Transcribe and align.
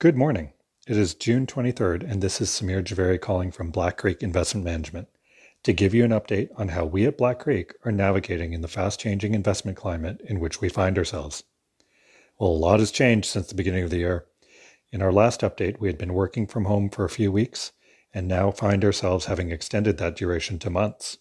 Good 0.00 0.16
morning. 0.16 0.54
It 0.88 0.96
is 0.96 1.12
June 1.12 1.44
23rd, 1.44 2.10
and 2.10 2.22
this 2.22 2.40
is 2.40 2.48
Samir 2.48 2.82
Javeri 2.82 3.20
calling 3.20 3.52
from 3.52 3.70
Black 3.70 3.98
Creek 3.98 4.22
Investment 4.22 4.64
Management 4.64 5.08
to 5.62 5.74
give 5.74 5.92
you 5.92 6.06
an 6.06 6.10
update 6.10 6.48
on 6.56 6.68
how 6.68 6.86
we 6.86 7.04
at 7.04 7.18
Black 7.18 7.38
Creek 7.38 7.74
are 7.84 7.92
navigating 7.92 8.54
in 8.54 8.62
the 8.62 8.66
fast 8.66 8.98
changing 8.98 9.34
investment 9.34 9.76
climate 9.76 10.22
in 10.24 10.40
which 10.40 10.58
we 10.58 10.70
find 10.70 10.96
ourselves. 10.96 11.44
Well, 12.38 12.48
a 12.48 12.52
lot 12.52 12.80
has 12.80 12.90
changed 12.90 13.26
since 13.26 13.48
the 13.48 13.54
beginning 13.54 13.84
of 13.84 13.90
the 13.90 13.98
year. 13.98 14.24
In 14.90 15.02
our 15.02 15.12
last 15.12 15.42
update, 15.42 15.80
we 15.80 15.88
had 15.88 15.98
been 15.98 16.14
working 16.14 16.46
from 16.46 16.64
home 16.64 16.88
for 16.88 17.04
a 17.04 17.10
few 17.10 17.30
weeks 17.30 17.72
and 18.14 18.26
now 18.26 18.50
find 18.52 18.82
ourselves 18.82 19.26
having 19.26 19.50
extended 19.50 19.98
that 19.98 20.16
duration 20.16 20.58
to 20.60 20.70
months. 20.70 21.18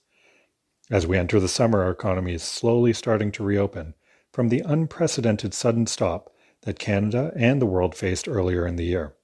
As 0.89 1.05
we 1.05 1.17
enter 1.17 1.41
the 1.41 1.49
summer, 1.49 1.83
our 1.83 1.91
economy 1.91 2.33
is 2.33 2.43
slowly 2.43 2.93
starting 2.93 3.33
to 3.33 3.43
reopen 3.43 3.95
from 4.31 4.47
the 4.47 4.63
unprecedented 4.65 5.53
sudden 5.53 5.85
stop 5.85 6.33
that 6.61 6.79
Canada 6.79 7.31
and 7.35 7.61
the 7.61 7.65
world 7.65 7.95
faced 7.95 8.27
earlier 8.27 8.67
in 8.67 8.75
the 8.75 8.85
year. 8.85 9.15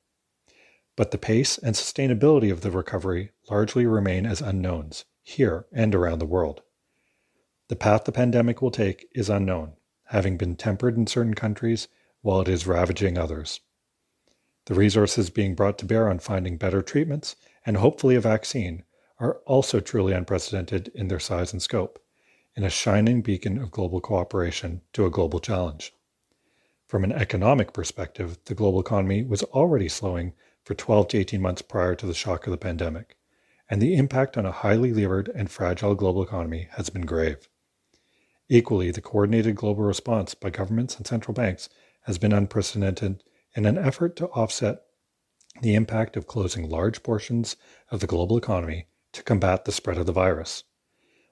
But 0.95 1.11
the 1.11 1.17
pace 1.17 1.57
and 1.57 1.75
sustainability 1.75 2.51
of 2.51 2.61
the 2.61 2.71
recovery 2.71 3.31
largely 3.49 3.85
remain 3.85 4.25
as 4.25 4.41
unknowns 4.41 5.05
here 5.21 5.65
and 5.71 5.93
around 5.93 6.19
the 6.19 6.25
world. 6.25 6.61
The 7.67 7.75
path 7.75 8.05
the 8.05 8.11
pandemic 8.11 8.61
will 8.61 8.71
take 8.71 9.07
is 9.13 9.29
unknown, 9.29 9.73
having 10.05 10.37
been 10.37 10.55
tempered 10.55 10.95
in 10.97 11.07
certain 11.07 11.33
countries 11.33 11.87
while 12.21 12.41
it 12.41 12.47
is 12.47 12.67
ravaging 12.67 13.17
others. 13.17 13.59
The 14.65 14.75
resources 14.75 15.29
being 15.29 15.55
brought 15.55 15.77
to 15.79 15.85
bear 15.85 16.09
on 16.09 16.19
finding 16.19 16.57
better 16.57 16.81
treatments 16.81 17.35
and 17.65 17.77
hopefully 17.77 18.15
a 18.15 18.21
vaccine 18.21 18.83
are 19.19 19.37
also 19.45 19.79
truly 19.79 20.13
unprecedented 20.13 20.91
in 20.93 21.07
their 21.07 21.19
size 21.19 21.53
and 21.53 21.61
scope, 21.61 21.99
in 22.55 22.63
a 22.63 22.69
shining 22.69 23.21
beacon 23.21 23.57
of 23.57 23.71
global 23.71 23.99
cooperation 23.99 24.81
to 24.93 25.05
a 25.05 25.09
global 25.09 25.39
challenge. 25.39 25.94
From 26.95 27.03
an 27.03 27.11
economic 27.11 27.73
perspective, 27.73 28.37
the 28.45 28.55
global 28.55 28.79
economy 28.79 29.21
was 29.21 29.43
already 29.43 29.89
slowing 29.89 30.31
for 30.63 30.75
12 30.75 31.09
to 31.09 31.17
18 31.17 31.41
months 31.41 31.61
prior 31.61 31.93
to 31.93 32.05
the 32.05 32.13
shock 32.13 32.47
of 32.47 32.51
the 32.51 32.57
pandemic, 32.57 33.17
and 33.69 33.81
the 33.81 33.97
impact 33.97 34.37
on 34.37 34.45
a 34.45 34.53
highly 34.53 34.93
levered 34.93 35.27
and 35.35 35.51
fragile 35.51 35.93
global 35.93 36.23
economy 36.23 36.69
has 36.77 36.89
been 36.89 37.05
grave. 37.05 37.49
Equally, 38.47 38.91
the 38.91 39.01
coordinated 39.01 39.57
global 39.57 39.83
response 39.83 40.35
by 40.35 40.49
governments 40.49 40.95
and 40.95 41.05
central 41.05 41.33
banks 41.33 41.67
has 42.03 42.17
been 42.17 42.31
unprecedented 42.31 43.23
in 43.57 43.65
an 43.65 43.77
effort 43.77 44.15
to 44.15 44.29
offset 44.29 44.83
the 45.61 45.75
impact 45.75 46.15
of 46.15 46.27
closing 46.27 46.69
large 46.69 47.03
portions 47.03 47.57
of 47.91 47.99
the 47.99 48.07
global 48.07 48.37
economy 48.37 48.87
to 49.11 49.21
combat 49.21 49.65
the 49.65 49.73
spread 49.73 49.97
of 49.97 50.05
the 50.05 50.13
virus. 50.13 50.63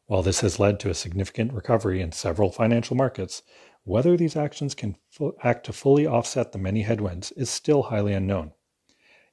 While 0.07 0.23
this 0.23 0.41
has 0.41 0.59
led 0.59 0.81
to 0.81 0.89
a 0.89 0.93
significant 0.93 1.53
recovery 1.53 2.01
in 2.01 2.11
several 2.11 2.51
financial 2.51 2.97
markets, 2.97 3.43
whether 3.85 4.15
these 4.15 4.35
actions 4.35 4.73
can 4.73 4.95
act 5.43 5.65
to 5.65 5.73
fully 5.73 6.07
offset 6.07 6.51
the 6.51 6.57
many 6.57 6.83
headwinds 6.83 7.31
is 7.33 7.49
still 7.49 7.83
highly 7.83 8.13
unknown. 8.13 8.53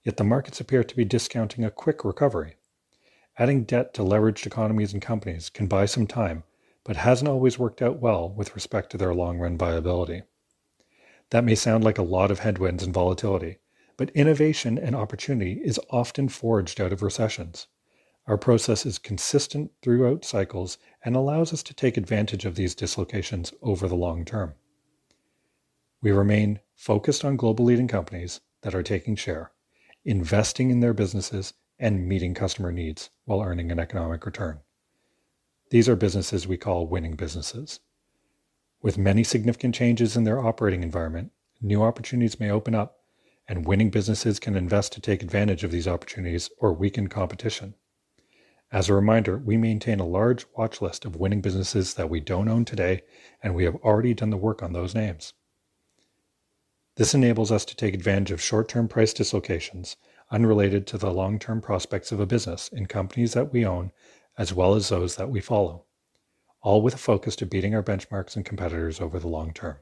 Yet 0.03 0.17
the 0.17 0.25
markets 0.25 0.61
appear 0.61 0.83
to 0.83 0.97
be 0.97 1.05
discounting 1.05 1.65
a 1.65 1.71
quick 1.71 2.05
recovery. 2.05 2.57
Adding 3.39 3.65
debt 3.65 3.95
to 3.95 4.03
leveraged 4.03 4.47
economies 4.47 4.93
and 4.93 5.01
companies 5.01 5.51
can 5.51 5.67
buy 5.67 5.87
some 5.87 6.07
time, 6.07 6.43
but 6.85 6.97
hasn't 6.97 7.29
always 7.29 7.59
worked 7.59 7.81
out 7.81 8.01
well 8.01 8.29
with 8.29 8.55
respect 8.55 8.91
to 8.91 8.99
their 8.99 9.15
long 9.15 9.39
run 9.39 9.57
viability. 9.57 10.23
That 11.31 11.45
may 11.45 11.55
sound 11.55 11.85
like 11.85 11.99
a 11.99 12.03
lot 12.03 12.31
of 12.31 12.41
headwinds 12.41 12.83
and 12.83 12.93
volatility, 12.93 13.59
but 13.97 14.11
innovation 14.11 14.79
and 14.79 14.97
opportunity 14.97 15.61
is 15.65 15.79
often 15.91 16.29
forged 16.29 16.81
out 16.81 16.93
of 16.93 17.03
recessions. 17.03 17.69
Our 18.31 18.39
process 18.39 18.87
is 18.87 19.01
consistent 19.01 19.73
throughout 19.83 20.25
cycles 20.25 20.79
and 21.05 21.17
allows 21.17 21.53
us 21.53 21.65
to 21.65 21.75
take 21.75 21.97
advantage 21.97 22.45
of 22.45 22.55
these 22.55 22.77
dislocations 22.77 23.53
over 23.61 23.89
the 23.89 23.97
long 23.97 24.25
term. 24.25 24.55
We 26.01 26.13
remain 26.13 26.61
focused 26.77 27.25
on 27.25 27.35
global 27.35 27.65
leading 27.65 27.89
companies 27.89 28.41
that 28.61 28.73
are 28.73 28.85
taking 28.85 29.17
share, 29.17 29.51
investing 30.05 30.71
in 30.71 30.79
their 30.79 30.93
businesses, 30.93 31.55
and 31.77 32.07
meeting 32.07 32.33
customer 32.33 32.71
needs 32.71 33.11
while 33.25 33.43
earning 33.43 33.73
an 33.73 33.81
economic 33.81 34.25
return. 34.25 34.61
These 35.71 35.89
are 35.89 35.97
businesses 35.97 36.47
we 36.47 36.57
call 36.57 36.87
winning 36.87 37.17
businesses. 37.17 37.81
With 38.81 38.97
many 38.97 39.25
significant 39.25 39.75
changes 39.75 40.17
in 40.17 40.23
their 40.23 40.39
operating 40.39 40.85
environment, 40.85 41.33
new 41.61 41.83
opportunities 41.83 42.39
may 42.39 42.53
open 42.53 42.77
up, 42.77 43.01
and 43.49 43.67
winning 43.67 43.91
businesses 43.91 44.39
can 44.39 44.55
invest 44.55 44.93
to 44.93 45.01
take 45.01 45.21
advantage 45.21 45.65
of 45.65 45.73
these 45.73 45.89
opportunities 45.89 46.49
or 46.59 46.73
weaken 46.73 47.09
competition. 47.09 47.75
As 48.73 48.89
a 48.89 48.95
reminder, 48.95 49.37
we 49.37 49.57
maintain 49.57 49.99
a 49.99 50.07
large 50.07 50.47
watch 50.57 50.81
list 50.81 51.05
of 51.05 51.17
winning 51.17 51.41
businesses 51.41 51.95
that 51.95 52.09
we 52.09 52.21
don't 52.21 52.49
own 52.49 52.65
today, 52.65 53.03
and 53.43 53.55
we 53.55 53.65
have 53.65 53.75
already 53.77 54.15
done 54.15 54.31
the 54.31 54.37
work 54.37 54.63
on 54.63 54.73
those 54.73 54.95
names. 54.95 55.33
This 56.95 57.15
enables 57.15 57.51
us 57.51 57.65
to 57.65 57.75
take 57.75 57.95
advantage 57.95 58.31
of 58.31 58.41
short 58.41 58.69
term 58.69 58.87
price 58.87 59.13
dislocations 59.13 59.97
unrelated 60.31 60.87
to 60.87 60.99
the 60.99 61.13
long 61.13 61.39
term 61.39 61.61
prospects 61.61 62.13
of 62.13 62.21
a 62.21 62.27
business 62.27 62.69
in 62.69 62.87
companies 62.87 63.33
that 63.33 63.53
we 63.53 63.67
own 63.67 63.91
as 64.39 64.55
well 64.55 64.75
as 64.75 64.89
those 64.89 65.17
that 65.17 65.31
we 65.31 65.41
follow, 65.41 65.85
all 66.63 66.81
with 66.81 66.95
a 66.95 66.99
focus 66.99 67.35
to 67.37 67.47
beating 67.47 67.75
our 67.75 67.83
benchmarks 67.83 68.37
and 68.37 68.45
competitors 68.45 69.01
over 69.01 69.19
the 69.19 69.29
long 69.29 69.53
term. 69.53 69.79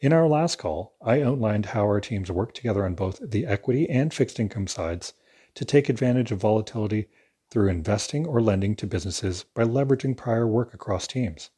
In 0.00 0.12
our 0.12 0.26
last 0.26 0.56
call, 0.56 0.94
I 1.02 1.20
outlined 1.20 1.66
how 1.66 1.82
our 1.82 2.00
teams 2.00 2.30
work 2.30 2.54
together 2.54 2.86
on 2.86 2.94
both 2.94 3.20
the 3.20 3.44
equity 3.44 3.90
and 3.90 4.14
fixed 4.14 4.40
income 4.40 4.68
sides 4.68 5.12
to 5.54 5.64
take 5.64 5.88
advantage 5.88 6.32
of 6.32 6.40
volatility 6.40 7.08
through 7.50 7.68
investing 7.68 8.26
or 8.26 8.40
lending 8.40 8.76
to 8.76 8.86
businesses 8.86 9.44
by 9.54 9.64
leveraging 9.64 10.16
prior 10.16 10.46
work 10.46 10.74
across 10.74 11.06
teams. 11.06 11.50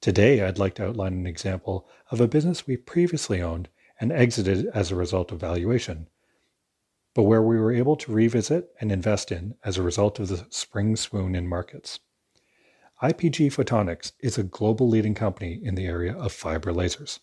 Today, 0.00 0.42
I'd 0.42 0.58
like 0.58 0.74
to 0.76 0.86
outline 0.86 1.12
an 1.12 1.26
example 1.26 1.88
of 2.10 2.20
a 2.20 2.28
business 2.28 2.66
we 2.66 2.76
previously 2.76 3.42
owned 3.42 3.68
and 4.00 4.12
exited 4.12 4.66
as 4.72 4.90
a 4.90 4.96
result 4.96 5.30
of 5.30 5.40
valuation, 5.40 6.08
but 7.14 7.24
where 7.24 7.42
we 7.42 7.58
were 7.58 7.72
able 7.72 7.96
to 7.96 8.12
revisit 8.12 8.70
and 8.80 8.90
invest 8.90 9.30
in 9.30 9.54
as 9.64 9.76
a 9.76 9.82
result 9.82 10.18
of 10.18 10.28
the 10.28 10.46
spring 10.48 10.96
swoon 10.96 11.34
in 11.34 11.46
markets. 11.46 12.00
IPG 13.02 13.52
Photonics 13.52 14.12
is 14.20 14.38
a 14.38 14.42
global 14.42 14.88
leading 14.88 15.14
company 15.14 15.60
in 15.62 15.74
the 15.74 15.86
area 15.86 16.14
of 16.14 16.32
fiber 16.32 16.72
lasers, 16.72 17.18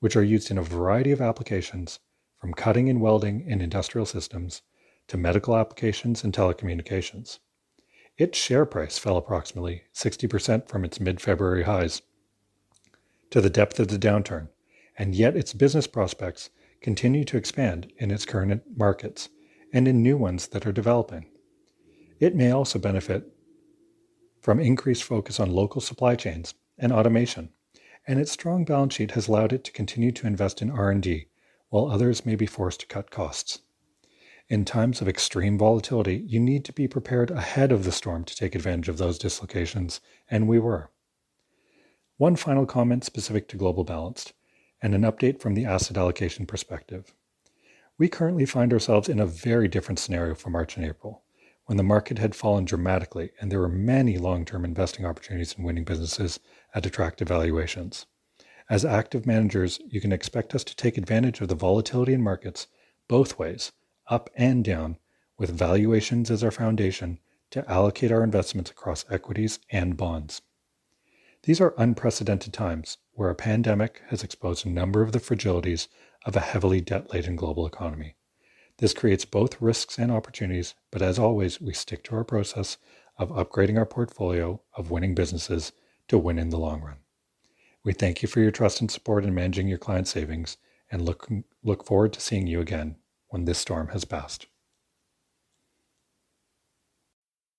which 0.00 0.16
are 0.16 0.22
used 0.22 0.50
in 0.50 0.58
a 0.58 0.62
variety 0.62 1.12
of 1.12 1.20
applications 1.20 1.98
from 2.38 2.54
cutting 2.54 2.88
and 2.88 3.00
welding 3.00 3.46
in 3.46 3.60
industrial 3.60 4.06
systems 4.06 4.62
to 5.08 5.16
medical 5.16 5.56
applications 5.56 6.24
and 6.24 6.32
telecommunications. 6.32 7.38
Its 8.18 8.38
share 8.38 8.66
price 8.66 8.98
fell 8.98 9.16
approximately 9.16 9.82
60% 9.94 10.68
from 10.68 10.84
its 10.84 11.00
mid 11.00 11.20
February 11.20 11.64
highs 11.64 12.02
to 13.30 13.40
the 13.40 13.50
depth 13.50 13.80
of 13.80 13.88
the 13.88 13.98
downturn, 13.98 14.48
and 14.98 15.14
yet 15.14 15.36
its 15.36 15.54
business 15.54 15.86
prospects 15.86 16.50
continue 16.80 17.24
to 17.24 17.36
expand 17.36 17.90
in 17.98 18.10
its 18.10 18.26
current 18.26 18.62
markets 18.76 19.28
and 19.72 19.88
in 19.88 20.02
new 20.02 20.16
ones 20.16 20.48
that 20.48 20.66
are 20.66 20.72
developing. 20.72 21.26
It 22.20 22.36
may 22.36 22.50
also 22.50 22.78
benefit 22.78 23.32
from 24.40 24.60
increased 24.60 25.04
focus 25.04 25.40
on 25.40 25.50
local 25.50 25.80
supply 25.80 26.14
chains 26.14 26.54
and 26.76 26.92
automation, 26.92 27.50
and 28.06 28.20
its 28.20 28.32
strong 28.32 28.64
balance 28.64 28.94
sheet 28.94 29.12
has 29.12 29.28
allowed 29.28 29.52
it 29.52 29.64
to 29.64 29.72
continue 29.72 30.12
to 30.12 30.26
invest 30.26 30.60
in 30.60 30.70
R&D 30.70 31.26
while 31.70 31.90
others 31.90 32.26
may 32.26 32.34
be 32.34 32.46
forced 32.46 32.80
to 32.80 32.86
cut 32.86 33.10
costs. 33.10 33.60
In 34.52 34.66
times 34.66 35.00
of 35.00 35.08
extreme 35.08 35.56
volatility, 35.56 36.26
you 36.26 36.38
need 36.38 36.66
to 36.66 36.74
be 36.74 36.86
prepared 36.86 37.30
ahead 37.30 37.72
of 37.72 37.84
the 37.84 37.90
storm 37.90 38.22
to 38.24 38.36
take 38.36 38.54
advantage 38.54 38.90
of 38.90 38.98
those 38.98 39.18
dislocations, 39.18 39.98
and 40.30 40.46
we 40.46 40.58
were. 40.58 40.90
One 42.18 42.36
final 42.36 42.66
comment 42.66 43.02
specific 43.02 43.48
to 43.48 43.56
Global 43.56 43.82
Balanced, 43.82 44.34
and 44.82 44.94
an 44.94 45.04
update 45.04 45.40
from 45.40 45.54
the 45.54 45.64
asset 45.64 45.96
allocation 45.96 46.44
perspective. 46.44 47.14
We 47.96 48.10
currently 48.10 48.44
find 48.44 48.74
ourselves 48.74 49.08
in 49.08 49.20
a 49.20 49.24
very 49.24 49.68
different 49.68 49.98
scenario 49.98 50.34
for 50.34 50.50
March 50.50 50.76
and 50.76 50.84
April, 50.84 51.22
when 51.64 51.78
the 51.78 51.82
market 51.82 52.18
had 52.18 52.34
fallen 52.34 52.66
dramatically 52.66 53.30
and 53.40 53.50
there 53.50 53.60
were 53.60 53.70
many 53.70 54.18
long 54.18 54.44
term 54.44 54.66
investing 54.66 55.06
opportunities 55.06 55.54
in 55.56 55.64
winning 55.64 55.84
businesses 55.84 56.40
at 56.74 56.84
attractive 56.84 57.28
valuations. 57.28 58.04
As 58.68 58.84
active 58.84 59.24
managers, 59.24 59.80
you 59.88 60.02
can 60.02 60.12
expect 60.12 60.54
us 60.54 60.64
to 60.64 60.76
take 60.76 60.98
advantage 60.98 61.40
of 61.40 61.48
the 61.48 61.54
volatility 61.54 62.12
in 62.12 62.20
markets 62.20 62.66
both 63.08 63.38
ways 63.38 63.72
up 64.08 64.30
and 64.36 64.64
down, 64.64 64.98
with 65.38 65.50
valuations 65.50 66.30
as 66.30 66.44
our 66.44 66.50
foundation 66.50 67.18
to 67.50 67.68
allocate 67.70 68.12
our 68.12 68.24
investments 68.24 68.70
across 68.70 69.04
equities 69.10 69.58
and 69.70 69.96
bonds. 69.96 70.42
These 71.42 71.60
are 71.60 71.74
unprecedented 71.76 72.52
times 72.52 72.98
where 73.12 73.28
a 73.28 73.34
pandemic 73.34 74.00
has 74.08 74.22
exposed 74.22 74.64
a 74.64 74.70
number 74.70 75.02
of 75.02 75.12
the 75.12 75.18
fragilities 75.18 75.88
of 76.24 76.36
a 76.36 76.40
heavily 76.40 76.80
debt 76.80 77.12
laden 77.12 77.36
global 77.36 77.66
economy. 77.66 78.16
This 78.78 78.94
creates 78.94 79.24
both 79.24 79.60
risks 79.60 79.98
and 79.98 80.10
opportunities, 80.10 80.74
but 80.90 81.02
as 81.02 81.18
always, 81.18 81.60
we 81.60 81.74
stick 81.74 82.04
to 82.04 82.16
our 82.16 82.24
process 82.24 82.78
of 83.18 83.30
upgrading 83.30 83.76
our 83.76 83.86
portfolio 83.86 84.62
of 84.76 84.90
winning 84.90 85.14
businesses 85.14 85.72
to 86.08 86.16
win 86.16 86.38
in 86.38 86.50
the 86.50 86.58
long 86.58 86.80
run. 86.80 86.98
We 87.84 87.92
thank 87.92 88.22
you 88.22 88.28
for 88.28 88.40
your 88.40 88.50
trust 88.50 88.80
and 88.80 88.90
support 88.90 89.24
in 89.24 89.34
managing 89.34 89.68
your 89.68 89.78
client 89.78 90.08
savings 90.08 90.56
and 90.90 91.04
look, 91.04 91.28
look 91.62 91.84
forward 91.84 92.12
to 92.14 92.20
seeing 92.20 92.46
you 92.46 92.60
again 92.60 92.96
when 93.32 93.44
this 93.46 93.58
storm 93.58 93.88
has 93.88 94.04
passed. 94.04 94.46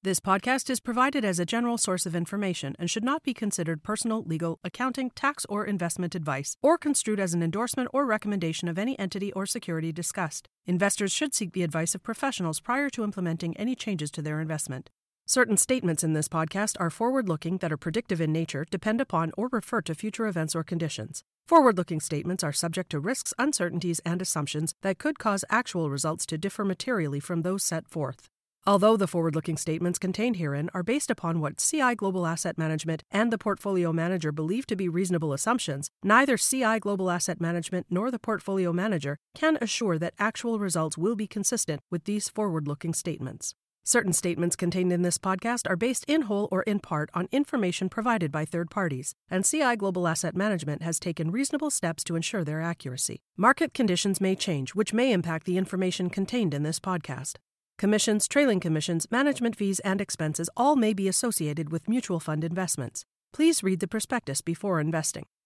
This 0.03 0.19
podcast 0.19 0.69
is 0.69 0.81
provided 0.81 1.23
as 1.23 1.39
a 1.39 1.45
general 1.45 1.77
source 1.77 2.05
of 2.05 2.13
information 2.13 2.75
and 2.77 2.89
should 2.89 3.05
not 3.05 3.23
be 3.23 3.33
considered 3.33 3.83
personal, 3.83 4.21
legal, 4.23 4.59
accounting, 4.61 5.11
tax, 5.11 5.45
or 5.47 5.65
investment 5.65 6.13
advice, 6.13 6.57
or 6.61 6.77
construed 6.77 7.21
as 7.21 7.33
an 7.33 7.41
endorsement 7.41 7.89
or 7.93 8.05
recommendation 8.05 8.67
of 8.67 8.77
any 8.77 8.99
entity 8.99 9.31
or 9.31 9.45
security 9.45 9.93
discussed. 9.93 10.49
Investors 10.65 11.13
should 11.13 11.33
seek 11.33 11.53
the 11.53 11.63
advice 11.63 11.95
of 11.95 12.03
professionals 12.03 12.59
prior 12.59 12.89
to 12.89 13.05
implementing 13.05 13.55
any 13.55 13.75
changes 13.75 14.11
to 14.11 14.21
their 14.21 14.41
investment. 14.41 14.89
Certain 15.25 15.55
statements 15.55 16.03
in 16.03 16.11
this 16.11 16.27
podcast 16.27 16.75
are 16.81 16.89
forward 16.89 17.29
looking 17.29 17.59
that 17.59 17.71
are 17.71 17.77
predictive 17.77 18.19
in 18.19 18.33
nature, 18.33 18.65
depend 18.69 18.99
upon, 18.99 19.31
or 19.37 19.47
refer 19.53 19.81
to 19.81 19.95
future 19.95 20.27
events 20.27 20.53
or 20.53 20.65
conditions. 20.65 21.23
Forward 21.45 21.77
looking 21.77 21.99
statements 21.99 22.41
are 22.41 22.53
subject 22.53 22.89
to 22.91 23.01
risks, 23.01 23.33
uncertainties, 23.37 23.99
and 24.05 24.21
assumptions 24.21 24.73
that 24.81 24.97
could 24.97 25.19
cause 25.19 25.43
actual 25.49 25.89
results 25.89 26.25
to 26.27 26.37
differ 26.37 26.63
materially 26.63 27.19
from 27.19 27.41
those 27.41 27.63
set 27.63 27.85
forth. 27.89 28.29
Although 28.65 28.95
the 28.95 29.07
forward 29.07 29.35
looking 29.35 29.57
statements 29.57 29.99
contained 29.99 30.37
herein 30.37 30.69
are 30.73 30.83
based 30.83 31.11
upon 31.11 31.41
what 31.41 31.57
CI 31.57 31.95
Global 31.95 32.25
Asset 32.25 32.57
Management 32.57 33.03
and 33.11 33.29
the 33.29 33.37
portfolio 33.37 33.91
manager 33.91 34.31
believe 34.31 34.65
to 34.67 34.77
be 34.77 34.87
reasonable 34.87 35.33
assumptions, 35.33 35.89
neither 36.01 36.37
CI 36.37 36.79
Global 36.79 37.11
Asset 37.11 37.41
Management 37.41 37.87
nor 37.89 38.09
the 38.09 38.19
portfolio 38.19 38.71
manager 38.71 39.17
can 39.35 39.57
assure 39.59 39.99
that 39.99 40.13
actual 40.17 40.59
results 40.59 40.97
will 40.97 41.17
be 41.17 41.27
consistent 41.27 41.81
with 41.91 42.05
these 42.05 42.29
forward 42.29 42.69
looking 42.69 42.93
statements. 42.93 43.53
Certain 43.85 44.13
statements 44.13 44.55
contained 44.55 44.93
in 44.93 45.01
this 45.01 45.17
podcast 45.17 45.69
are 45.69 45.75
based 45.75 46.05
in 46.07 46.21
whole 46.23 46.47
or 46.53 46.63
in 46.63 46.79
part 46.79 47.09
on 47.13 47.27
information 47.33 47.89
provided 47.89 48.31
by 48.31 48.45
third 48.45 48.69
parties, 48.69 49.13
and 49.29 49.43
CI 49.43 49.75
Global 49.75 50.07
Asset 50.07 50.37
Management 50.37 50.81
has 50.81 51.01
taken 51.01 51.31
reasonable 51.31 51.69
steps 51.69 52.01
to 52.05 52.15
ensure 52.15 52.45
their 52.45 52.61
accuracy. 52.61 53.23
Market 53.35 53.73
conditions 53.73 54.21
may 54.21 54.37
change, 54.37 54.73
which 54.73 54.93
may 54.93 55.11
impact 55.11 55.45
the 55.45 55.57
information 55.57 56.09
contained 56.09 56.53
in 56.53 56.63
this 56.63 56.79
podcast. 56.79 57.33
Commissions, 57.77 58.25
trailing 58.29 58.61
commissions, 58.61 59.05
management 59.11 59.57
fees, 59.57 59.81
and 59.81 59.99
expenses 59.99 60.49
all 60.55 60.77
may 60.77 60.93
be 60.93 61.09
associated 61.09 61.69
with 61.69 61.89
mutual 61.89 62.21
fund 62.21 62.45
investments. 62.45 63.03
Please 63.33 63.63
read 63.63 63.81
the 63.81 63.87
prospectus 63.87 64.39
before 64.39 64.79
investing. 64.79 65.25